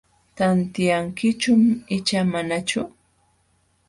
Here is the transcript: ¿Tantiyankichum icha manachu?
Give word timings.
¿Tantiyankichum 0.37 1.61
icha 1.97 2.21
manachu? 2.31 2.81